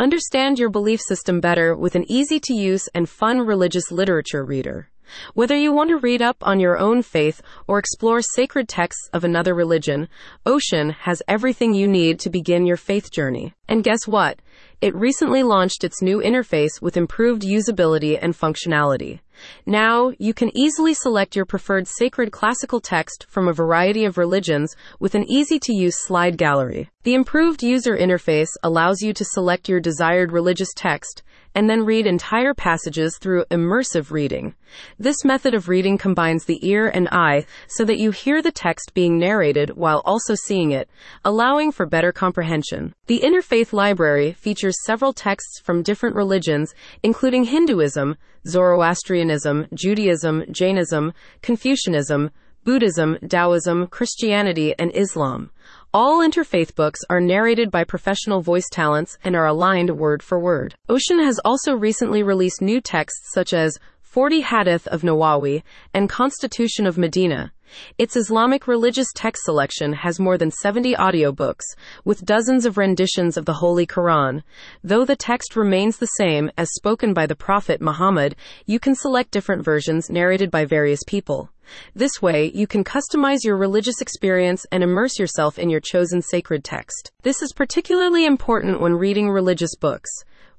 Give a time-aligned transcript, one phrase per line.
[0.00, 4.88] Understand your belief system better with an easy to use and fun religious literature reader.
[5.34, 9.24] Whether you want to read up on your own faith or explore sacred texts of
[9.24, 10.08] another religion,
[10.46, 13.54] Ocean has everything you need to begin your faith journey.
[13.68, 14.40] And guess what?
[14.80, 19.20] It recently launched its new interface with improved usability and functionality.
[19.66, 24.74] Now, you can easily select your preferred sacred classical text from a variety of religions
[24.98, 26.90] with an easy to use slide gallery.
[27.02, 31.22] The improved user interface allows you to select your desired religious text
[31.54, 34.54] and then read entire passages through immersive reading.
[34.98, 38.94] This method of reading combines the ear and eye so that you hear the text
[38.94, 40.88] being narrated while also seeing it,
[41.24, 42.94] allowing for better comprehension.
[43.06, 52.30] The Interfaith Library features several texts from different religions, including Hinduism, Zoroastrianism, Judaism, Jainism, Confucianism,
[52.64, 55.50] Buddhism, Taoism, Christianity, and Islam.
[55.92, 60.76] All interfaith books are narrated by professional voice talents and are aligned word for word.
[60.88, 66.86] Ocean has also recently released new texts such as 40 Hadith of Nawawi and Constitution
[66.86, 67.52] of Medina.
[67.98, 71.64] Its Islamic religious text selection has more than 70 audiobooks,
[72.04, 74.44] with dozens of renditions of the Holy Quran.
[74.84, 79.32] Though the text remains the same as spoken by the Prophet Muhammad, you can select
[79.32, 81.50] different versions narrated by various people.
[81.94, 86.64] This way, you can customize your religious experience and immerse yourself in your chosen sacred
[86.64, 87.10] text.
[87.22, 90.10] This is particularly important when reading religious books.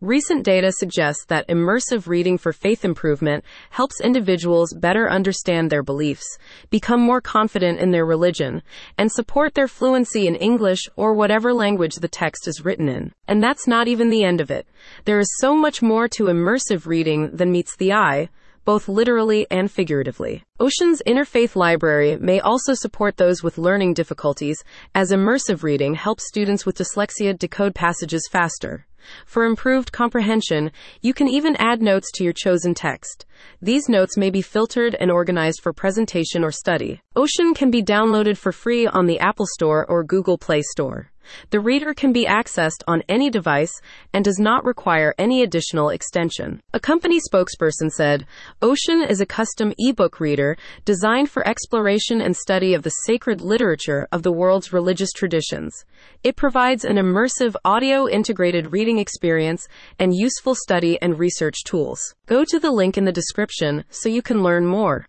[0.00, 6.38] Recent data suggests that immersive reading for faith improvement helps individuals better understand their beliefs,
[6.70, 8.62] become more confident in their religion,
[8.96, 13.12] and support their fluency in English or whatever language the text is written in.
[13.26, 14.68] And that's not even the end of it.
[15.04, 18.28] There is so much more to immersive reading than meets the eye
[18.68, 20.44] both literally and figuratively.
[20.60, 24.62] Ocean's Interfaith Library may also support those with learning difficulties,
[24.94, 28.86] as immersive reading helps students with dyslexia decode passages faster.
[29.24, 33.24] For improved comprehension, you can even add notes to your chosen text.
[33.62, 37.00] These notes may be filtered and organized for presentation or study.
[37.16, 41.10] Ocean can be downloaded for free on the Apple Store or Google Play Store.
[41.50, 43.72] The reader can be accessed on any device
[44.12, 46.60] and does not require any additional extension.
[46.72, 48.26] A company spokesperson said,
[48.60, 54.08] Ocean is a custom ebook reader designed for exploration and study of the sacred literature
[54.12, 55.84] of the world's religious traditions.
[56.24, 59.66] It provides an immersive audio integrated reading experience
[59.98, 62.00] and useful study and research tools.
[62.26, 65.06] Go to the link in the description so you can learn more.